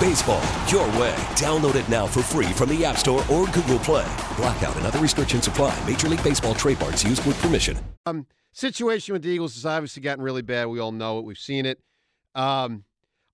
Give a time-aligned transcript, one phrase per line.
[0.00, 1.14] Baseball, your way.
[1.36, 4.10] Download it now for free from the App Store or Google Play.
[4.36, 5.78] Blackout and other restrictions apply.
[5.86, 7.76] Major League Baseball trademarks used with permission.
[8.06, 10.68] Um, situation with the Eagles has obviously gotten really bad.
[10.68, 11.26] We all know it.
[11.26, 11.80] We've seen it.
[12.34, 12.84] Um,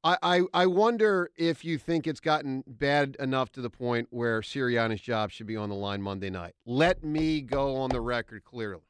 [0.03, 4.41] I, I, I wonder if you think it's gotten bad enough to the point where
[4.41, 6.55] Sirianni's job should be on the line Monday night.
[6.64, 8.83] Let me go on the record clearly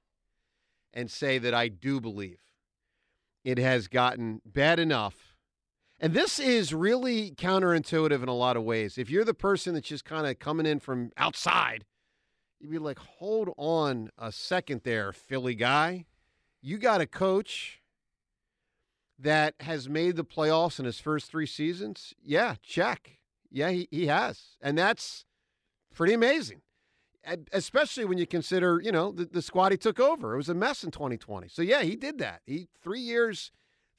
[0.95, 2.41] and say that I do believe
[3.45, 5.26] it has gotten bad enough.
[5.99, 8.99] And this is really counterintuitive in a lot of ways.
[8.99, 11.87] If you're the person that's just kind of coming in from outside,
[12.61, 16.05] you'd be like, hold on a second there, Philly guy.
[16.61, 17.81] You got a coach
[19.19, 22.13] that has made the playoffs in his first three seasons?
[22.23, 23.19] Yeah, check.
[23.51, 24.57] Yeah, he, he has.
[24.61, 25.25] And that's
[25.95, 26.61] pretty amazing,
[27.53, 30.35] especially when you consider, you know, the, the squad he took over.
[30.35, 31.49] It was a mess in 2020.
[31.49, 32.43] So, yeah, he did that.
[32.45, 33.51] He Three years,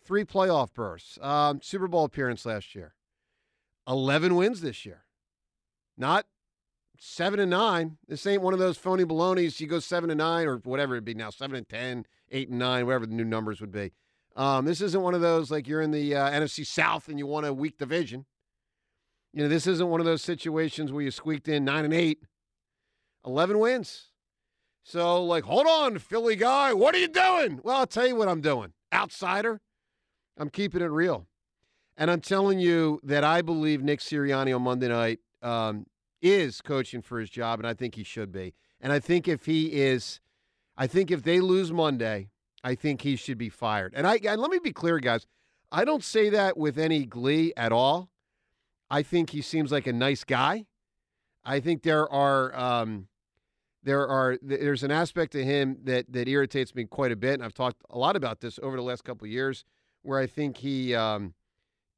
[0.08, 2.96] three playoff berths, um, Super Bowl appearance last year,
[3.88, 5.04] 11 wins this year.
[5.98, 6.26] Not
[7.00, 7.98] seven and nine.
[8.08, 9.60] This ain't one of those phony balonies.
[9.60, 12.60] You go seven and nine or whatever it'd be now, seven and ten, eight and
[12.60, 13.92] nine, whatever the new numbers would be.
[14.36, 17.26] Um, this isn't one of those like you're in the uh, NFC South and you
[17.26, 18.26] want a weak division.
[19.34, 22.20] You know, this isn't one of those situations where you squeaked in nine and eight,
[23.26, 24.10] 11 wins.
[24.84, 27.60] So, like, hold on, Philly guy, what are you doing?
[27.62, 28.74] Well, I'll tell you what I'm doing.
[28.94, 29.60] Outsider,
[30.38, 31.28] I'm keeping it real.
[31.98, 35.88] And I'm telling you that I believe Nick Sirianni on Monday night um,
[36.22, 38.54] is coaching for his job, and I think he should be.
[38.80, 40.20] And I think if he is,
[40.78, 42.30] I think if they lose Monday,
[42.64, 43.94] I think he should be fired.
[43.96, 45.26] And I and let me be clear, guys.
[45.72, 48.10] I don't say that with any glee at all.
[48.90, 50.66] I think he seems like a nice guy.
[51.44, 53.08] I think there are um,
[53.84, 57.44] there are there's an aspect to him that that irritates me quite a bit, and
[57.44, 59.66] I've talked a lot about this over the last couple of years,
[60.04, 61.34] where I think he um,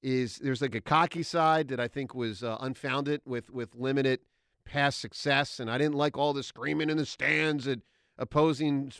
[0.01, 4.19] is there's like a cocky side that I think was uh, unfounded with with limited
[4.65, 7.81] past success, and I didn't like all the screaming in the stands and
[8.17, 8.91] opposing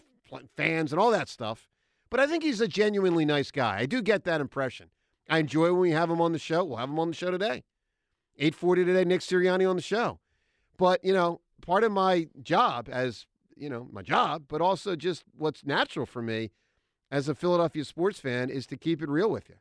[0.56, 1.68] fans and all that stuff.
[2.10, 3.80] But I think he's a genuinely nice guy.
[3.80, 4.90] I do get that impression.
[5.30, 6.64] I enjoy when we have him on the show.
[6.64, 7.64] We'll have him on the show today.
[8.38, 10.20] 840 today, Nick Sirianni on the show.
[10.78, 15.24] But, you know, part of my job as, you know, my job, but also just
[15.38, 16.52] what's natural for me
[17.12, 19.56] as a Philadelphia sports fan is to keep it real with you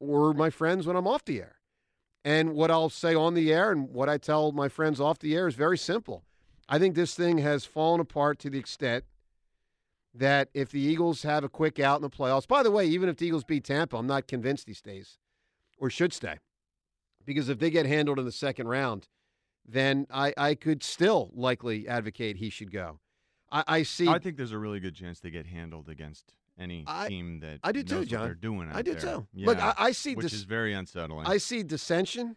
[0.00, 1.56] or my friends when I'm off the air.
[2.24, 5.34] And what I'll say on the air and what I tell my friends off the
[5.34, 6.24] air is very simple.
[6.68, 9.04] I think this thing has fallen apart to the extent–
[10.18, 13.08] that if the Eagles have a quick out in the playoffs, by the way, even
[13.08, 15.18] if the Eagles beat Tampa, I'm not convinced he stays
[15.78, 16.36] or should stay.
[17.24, 19.08] Because if they get handled in the second round,
[19.66, 23.00] then I, I could still likely advocate he should go.
[23.50, 24.08] I, I see.
[24.08, 27.60] I think there's a really good chance they get handled against any I, team that
[27.62, 28.24] I do too, Jon.
[28.24, 28.70] they're doing.
[28.72, 29.00] I do there.
[29.00, 29.26] too.
[29.34, 31.26] Yeah, Look, I, I see which dis- is very unsettling.
[31.26, 32.36] I see dissension.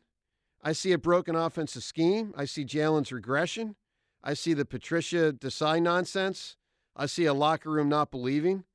[0.63, 2.33] I see a broken offensive scheme.
[2.37, 3.75] I see Jalen's regression.
[4.23, 6.55] I see the Patricia Desai nonsense.
[6.95, 8.65] I see a locker room not believing.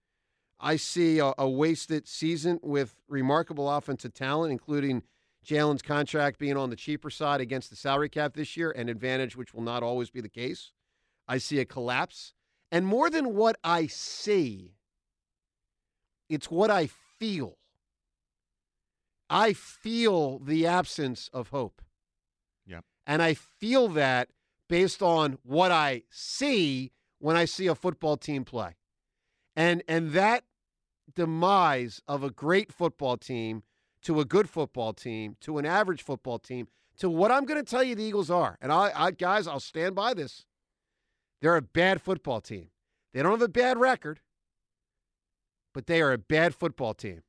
[0.58, 5.02] I see a, a wasted season with remarkable offensive talent, including
[5.44, 9.36] Jalen's contract being on the cheaper side against the salary cap this year, an advantage
[9.36, 10.72] which will not always be the case.
[11.28, 12.32] I see a collapse.
[12.72, 14.75] And more than what I see,
[16.28, 16.88] it's what I
[17.18, 17.58] feel.
[19.28, 21.82] I feel the absence of hope.
[22.66, 22.84] Yep.
[23.06, 24.28] And I feel that
[24.68, 28.76] based on what I see when I see a football team play.
[29.54, 30.44] And and that
[31.14, 33.62] demise of a great football team
[34.02, 36.68] to a good football team to an average football team
[36.98, 38.58] to what I'm going to tell you the Eagles are.
[38.60, 40.44] And I, I guys, I'll stand by this.
[41.40, 42.68] They're a bad football team.
[43.12, 44.20] They don't have a bad record,
[45.76, 47.22] but they are a bad football team.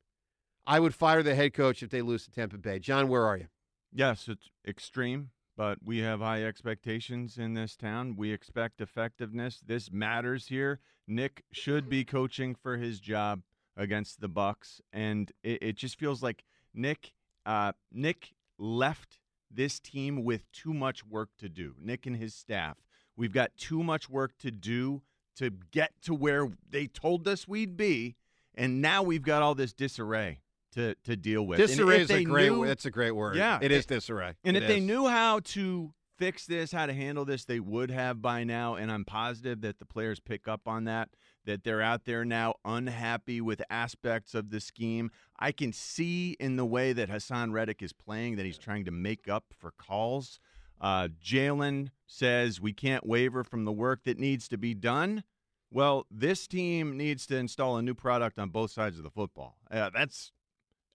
[0.66, 2.80] I would fire the head coach if they lose to Tampa Bay.
[2.80, 3.48] Jon, where are you?
[3.92, 8.16] Yes, it's extreme, but we have high expectations in this town.
[8.16, 9.62] We expect effectiveness.
[9.66, 10.80] This matters here.
[11.06, 13.42] Nick should be coaching for his job
[13.76, 17.12] against the Bucs, and it, it just feels like Nick
[17.46, 19.20] uh, Nick left
[19.52, 21.76] this team with too much work to do.
[21.82, 22.78] Nick and his staff.
[23.18, 25.02] We've got too much work to do
[25.36, 28.16] to get to where they told us we'd be,
[28.58, 30.42] and now we've got all this disarray
[30.74, 31.60] to to deal with.
[31.60, 32.52] Disarray is a great.
[32.52, 33.36] knew- That's a great word.
[33.38, 34.34] Yeah, it is disarray.
[34.44, 37.92] and It if they knew how to fix this, how to handle this, they would
[37.92, 38.74] have by now.
[38.76, 41.10] And I'm positive that the players pick up on that,
[41.46, 45.12] that they're out there now unhappy with aspects of the scheme.
[45.40, 48.92] I can see in the way that Haason Reddick is playing that he's trying to
[48.92, 50.40] make up for calls.
[50.82, 55.24] Uh, Jalen says we can't waver from the work that needs to be done.
[55.72, 59.58] Well, this team needs to install a new product on both sides of the football.
[59.70, 60.32] Uh, that's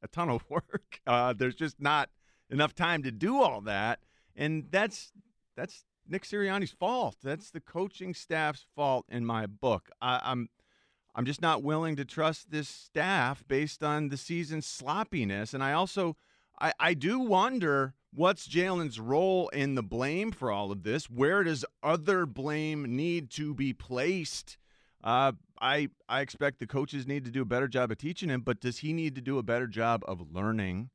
[0.02, 1.00] a ton of work.
[1.06, 2.08] Uh, there's just not
[2.50, 4.00] enough time to do all that,
[4.34, 5.12] and that's
[5.56, 7.16] that's Nick Sirianni's fault.
[7.22, 9.90] That's the coaching staff's fault in my book.
[10.00, 10.48] I, I'm
[11.14, 15.72] I'm just not willing to trust this staff based on the season's sloppiness, and I
[15.72, 16.16] also
[16.60, 21.10] I, I do wonder what's Jalen's role in the blame for all of this.
[21.10, 24.56] Where does other blame need to be placed?
[25.02, 28.42] Uh, I I expect the coaches need to do a better job of teaching him,
[28.42, 30.90] but does he need to do a better job of learning?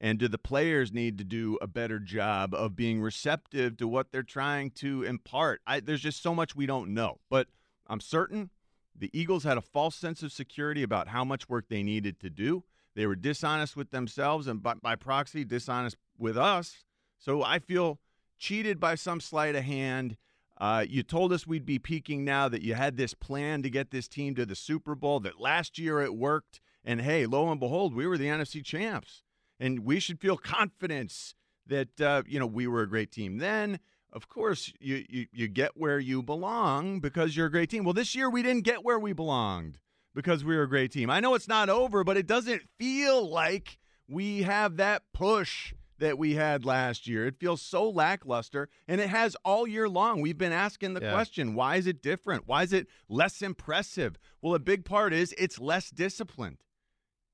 [0.00, 4.12] And do the players need to do a better job of being receptive to what
[4.12, 5.60] they're trying to impart?
[5.66, 7.48] I, there's just so much we don't know, but
[7.88, 8.50] I'm certain
[8.96, 12.30] the Eagles had a false sense of security about how much work they needed to
[12.30, 12.64] do.
[12.94, 16.84] They were dishonest with themselves and by, by proxy, dishonest with us.
[17.18, 17.98] So I feel
[18.38, 20.16] cheated by some sleight of hand.
[20.60, 23.90] Uh, you told us we'd be peaking now, that you had this plan to get
[23.90, 26.60] this team to the Super Bowl, that last year it worked.
[26.84, 29.22] And hey, lo and behold, we were the NFC champs.
[29.60, 31.34] And we should feel confidence
[31.66, 33.78] that, uh, you know, we were a great team then.
[34.12, 37.84] Of course, you, you, you get where you belong because you're a great team.
[37.84, 39.78] Well, this year we didn't get where we belonged
[40.14, 41.10] because we were a great team.
[41.10, 43.78] I know it's not over, but it doesn't feel like
[44.08, 47.26] we have that push that we had last year.
[47.26, 50.20] It feels so lackluster, and it has all year long.
[50.20, 51.12] We've been asking the Yeah.
[51.12, 52.46] question why is it different?
[52.46, 54.16] Why is it less impressive?
[54.40, 56.58] Well, a big part is it's less disciplined.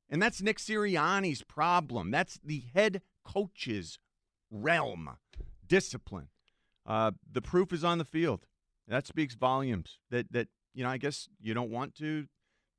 [0.09, 2.11] And that's Nick Sirianni's problem.
[2.11, 3.99] That's the head coach's
[4.51, 5.17] realm
[5.67, 6.29] discipline.
[6.87, 8.47] Uh, the proof is on the field.
[8.87, 9.99] That speaks volumes.
[10.11, 12.27] That that you know, I guess you don't want to.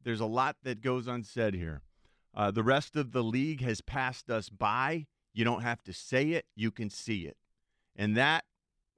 [0.03, 1.81] There's a lot that goes unsaid here.
[2.33, 5.07] Uh, the rest of the league has passed us by.
[5.35, 7.37] You don't have to say it; you can see it,
[7.95, 8.45] and that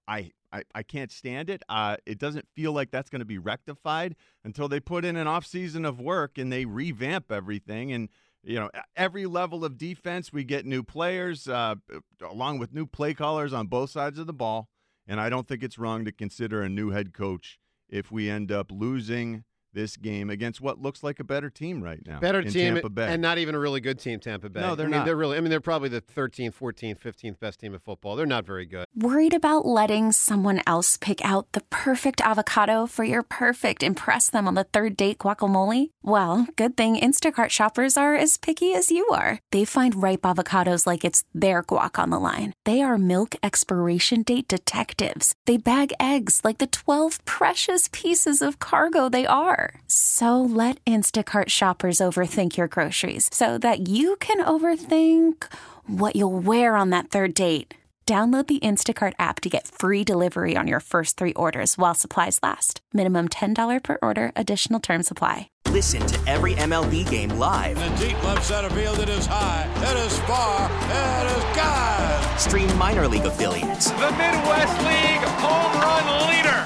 [0.08, 1.62] I I, I can't stand it.
[1.68, 5.28] Uh, it doesn't feel like that's going to be rectified until they put in an
[5.28, 7.92] off season of work and they revamp everything.
[7.92, 8.10] And
[8.44, 11.76] you know, every level of defense, we get new players uh,
[12.22, 14.70] along with new play callers on both sides of the ball.
[15.06, 18.52] And I don't think it's wrong to consider a new head coach if we end
[18.52, 19.44] up losing
[19.78, 22.20] this game against what looks like a better team right now.
[22.20, 23.14] Better in team, Tampa Bay.
[23.14, 24.60] and not even a really good team, Tampa Bay.
[24.60, 25.06] No, they're I mean, not.
[25.06, 25.38] They're really.
[25.38, 28.16] I mean, they're probably the 13th, 14th, 15th best team in football.
[28.16, 28.88] They're not very good.
[28.96, 34.48] Worried about letting someone else pick out the perfect avocado for your perfect impress them
[34.48, 35.92] on the third date guacamole?
[36.02, 39.40] Well, good thing Instacart shoppers are as picky as you are.
[39.52, 42.54] They find ripe avocados like it's their guac on the line.
[42.66, 45.36] They are milk expiration date detectives.
[45.46, 49.67] They bag eggs like the 12 precious pieces of cargo they are.
[49.86, 55.44] So let Instacart shoppers overthink your groceries so that you can overthink
[55.86, 57.76] what you'll wear on that third date.
[58.08, 62.40] Download the Instacart app to get free delivery on your first three orders while supplies
[62.42, 62.80] last.
[62.94, 65.50] Minimum $10 per order, additional term supply.
[65.72, 67.78] Listen to every MLB game live.
[67.78, 72.40] In the deep left center field, it is high, it is far, it is God.
[72.40, 76.57] Stream minor league affiliates The Midwest League home run leader.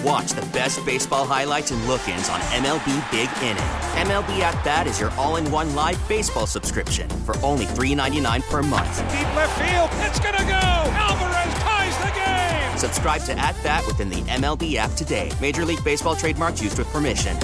[0.00, 3.62] And watch the best baseball highlights and look ins on MLB Big Inning.
[4.08, 8.62] MLB At Bat is your all in one live baseball subscription for only $3.99 per
[8.62, 8.98] month.
[9.12, 9.90] Deep left field.
[10.06, 10.50] It's going to go.
[10.52, 12.78] Alvarez ties the game.
[12.78, 15.30] Subscribe to At Bat within the MLB app today.
[15.40, 17.36] Major League Baseball trademarks used with permission.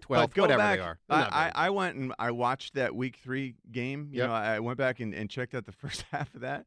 [0.00, 0.98] 12, But go whatever back, they are.
[1.08, 4.08] I, I, I went and I watched that week three game.
[4.10, 4.28] You Yep.
[4.28, 6.66] know, I went back and, and checked out the first half of that.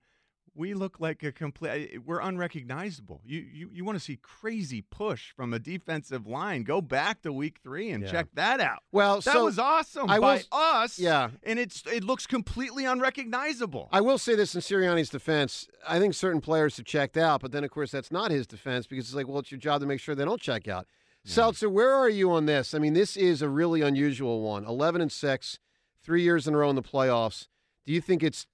[0.56, 1.70] We look like a complete.
[1.70, 3.22] Eh, eh, we're unrecognizable.
[3.26, 6.62] You you, you want to see crazy push from a defensive line?
[6.64, 8.12] Go back to week three and Yeah.
[8.12, 8.84] check that out.
[8.92, 11.00] Well, that so was awesome I will by s- us.
[11.00, 11.32] Yeah.
[11.44, 13.90] and it's it looks completely unrecognizable.
[13.92, 15.68] I will say this in Sirianni's defense.
[15.88, 18.86] I think certain players have checked out, but then, of course, that's not his defense
[18.88, 20.88] because it's like, well, it's your job to make sure they don't check out.
[21.26, 22.74] Seltzer, where are you on this?
[22.74, 24.66] I mean, this is a really unusual one.
[24.66, 25.58] 11 and 6,
[26.04, 27.48] three years in a row in the playoffs.
[27.86, 28.46] Do you think it's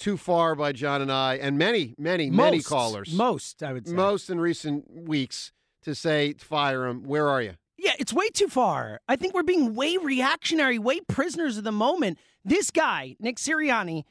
[0.00, 3.94] too far by Jon and I, and many, many, many callers, Most, I would say.
[3.94, 5.52] most in recent weeks,
[5.82, 7.04] to say fire him.
[7.04, 7.54] Where are you?
[7.76, 9.00] Yeah, it's way too far.
[9.08, 12.18] I think we're being way reactionary, way prisoners of the moment.
[12.44, 14.04] This guy, Nick Sirianni,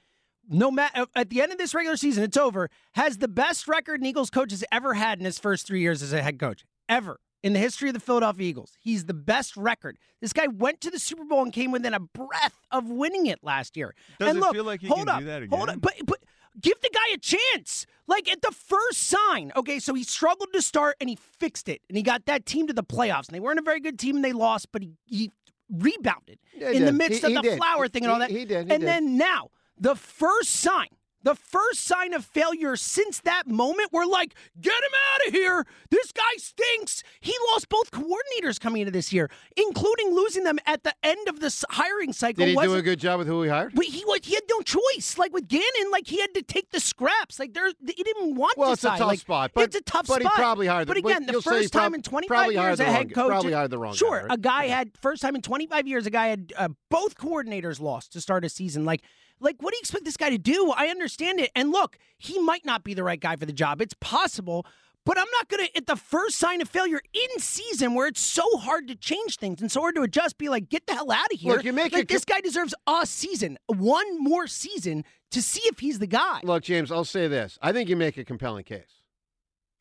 [0.48, 3.68] no matter uh, at the end of this regular season, it's over, has the best
[3.68, 6.40] record an Eagles coach has ever had in his first three years as a head
[6.40, 6.66] coach.
[6.88, 7.20] Ever.
[7.42, 8.74] In the history of the Philadelphia Eagles.
[8.82, 9.98] He's the best record.
[10.20, 13.40] This guy went to the Super Bowl and came within a breath of winning it
[13.44, 13.96] last year.
[14.20, 15.58] Does and it look, feel like he hold can up, do that again?
[15.58, 16.20] Hold up, but but
[16.60, 17.86] give the guy a chance.
[18.08, 21.82] Like at the first sign, okay, so he struggled to start and he fixed it.
[21.88, 23.28] And he got that team to the playoffs.
[23.30, 25.32] And they weren't a very good team and they lost, but he, he
[25.72, 27.58] rebounded Yeah, he in the midst He- of he the did.
[27.58, 28.32] flower thing and all that.
[28.32, 28.82] he did, and did.
[28.82, 30.88] then now, the first sign,
[31.24, 35.66] the first sign of failure since that moment, we're like, get him out of here.
[35.90, 37.04] This guy stinks.
[37.20, 41.40] He lost both coordinators coming into this year, including losing them at the end of
[41.42, 42.46] the hiring cycle.
[42.46, 43.74] Did he do a good job with who he hired?
[43.76, 45.18] but he was he had no choice.
[45.18, 47.40] Like with Gannon, like he had to take the scraps.
[47.40, 49.76] Like there, he didn't want Well, to Well, it's a tough like, spot, but- it's
[49.76, 51.74] a tough but he probably hired the- But but again, the you'll say he first
[51.74, 53.28] time prob- in 25 years, a head guy- coach.
[53.30, 54.32] probably hired the wrong guy, Sure, right?
[54.32, 56.06] a guy had first time in 25 years.
[56.06, 58.86] A guy had uh, both coordinators lost to start a season.
[58.86, 59.02] Like.
[59.40, 60.74] Like, what do you expect this guy to do?
[60.76, 61.52] I understand it.
[61.56, 63.82] And look, he might not be the right guy for the job.
[63.82, 64.66] It's possible.
[65.06, 68.20] But I'm not going to, at the first sign of failure in season where it's
[68.20, 71.10] so hard to change things and so hard to adjust, be like, get the hell
[71.10, 71.54] out of here.
[71.56, 75.62] Look, you make like, it- this guy deserves a season, one more season to see
[75.66, 76.42] if he's the guy.
[76.44, 77.58] Look, James, I'll say this.
[77.62, 79.02] I think you make a compelling case.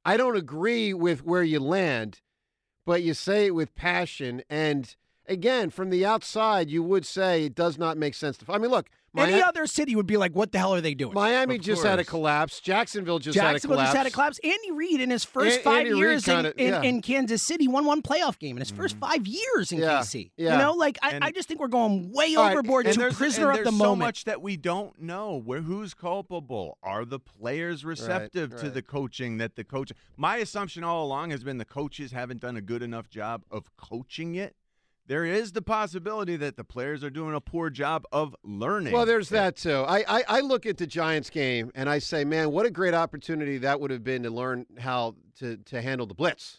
[0.05, 2.21] I don't agree with where you land,
[2.87, 4.43] but you say it with passion.
[4.49, 4.95] And
[5.29, 8.45] again, from the outside, you would say it does not make sense to.
[8.53, 11.13] I mean, look, Any other city would be like, what the hell are they doing?
[11.15, 12.61] Miami Of just had a collapse.
[12.61, 13.89] Jacksonville just Jacksonville had a collapse.
[13.89, 14.41] just had a collapse.
[14.45, 16.83] Andy Reid in his first An- five Andy years kinda- in, in, yeah.
[16.83, 19.11] in Kansas City won one playoff game in his first mm-hmm.
[19.11, 20.31] five years in Yeah, KC.
[20.37, 20.53] yeah.
[20.53, 22.95] You know, like I, And- I just think we're going way All right, overboard and
[22.97, 24.07] to prisoner and of the there's so moment.
[24.07, 25.41] much that we don't know.
[25.45, 26.79] Where who's culpable?
[26.83, 28.75] Are the players receptive to right.
[28.75, 29.91] the coaching that the coach?
[30.17, 33.75] My assumption all along has been the coaches haven't done a good enough job of
[33.77, 34.55] coaching it.
[35.09, 38.93] There is the possibility that the players are doing a poor job of learning.
[38.93, 39.85] Well, there's that too.
[39.89, 42.93] I, I, I look at the Giants game and I say, man, what a great
[42.93, 46.59] opportunity that would have been to learn how to, to handle the blitz.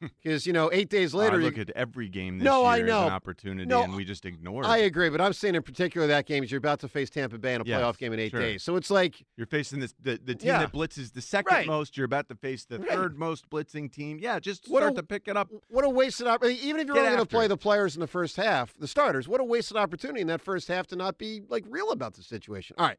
[0.22, 2.68] Because you know, eight days later, I you- look at every game this No, year
[2.70, 3.06] I as know.
[3.06, 4.66] an opportunity, No, and we just ignore it.
[4.66, 7.38] I agree, but I'm saying in particular that game is you're about to face Tampa
[7.38, 8.40] Bay in a Yes, playoff game in eight sure.
[8.40, 8.62] days.
[8.62, 10.58] So it's like, You're facing this the, the team Yeah.
[10.58, 11.66] that blitzes the second Right.
[11.66, 11.96] most.
[11.96, 12.90] You're about to face the Right.
[12.90, 14.18] third most blitzing team.
[14.20, 15.50] Yeah, just What start a- to pick it up.
[15.68, 16.66] what a wasted opportunity.
[16.66, 18.88] Even if you're Get only going to play the players in the first half, the
[18.88, 22.14] starters, what a wasted opportunity in that first half to not be like real about
[22.14, 22.76] the situation.
[22.78, 22.98] All right.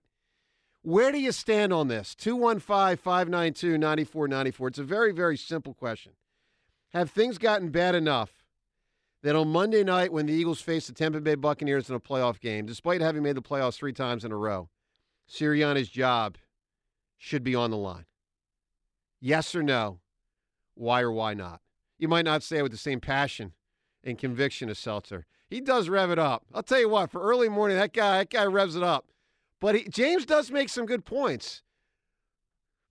[0.82, 2.16] Where do you stand on this?
[2.16, 4.68] 215 592 9494.
[4.70, 6.14] It's a very, very simple question.
[6.98, 8.32] Have things gotten bad enough
[9.22, 12.40] that on Monday night, when the Eagles face the Tampa Bay Buccaneers in a playoff
[12.40, 14.68] game, despite having made the playoffs three times in a row,
[15.30, 16.40] Sirianni's job
[17.20, 18.06] should be on the line?
[19.22, 20.00] Yes or no?
[20.74, 21.62] Why or why not?
[22.00, 23.54] You might not say it with the same passion
[24.04, 25.28] and conviction as Seltzer.
[25.48, 26.46] He does rev it up.
[26.52, 29.06] I'll tell you what, for early morning, that guy, that guy revs it up.
[29.62, 31.62] But he, James does make some good points.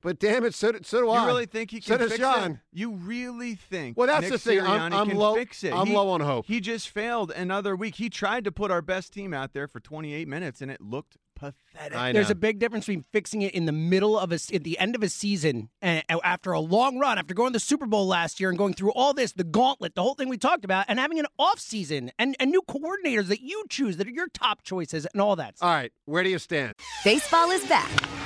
[0.07, 1.23] But damn it, so, do- so do I.
[1.23, 2.53] You really think he So can does fix Jon.
[2.53, 2.59] it?
[2.73, 3.97] You really think?
[3.99, 4.61] Well, that's Nick the thing.
[4.61, 5.73] I'm- I'm can low- Fix it.
[5.75, 6.47] I'm He- low on hope.
[6.47, 7.97] He just failed another week.
[7.97, 11.17] He tried to put our best team out there for 28 minutes, and it looked
[11.35, 11.99] pathetic.
[11.99, 14.79] I There's a big difference between fixing it in the middle of a, at the
[14.79, 18.07] end of a season, and after a long run, after going to the Super Bowl
[18.07, 20.87] last year and going through all this, the gauntlet, the whole thing we talked about,
[20.89, 24.29] and having an off season and, and new coordinators that you choose that are your
[24.29, 25.57] top choices and all that.
[25.61, 26.75] All right, where do you stand?
[27.05, 27.91] Baseball is back,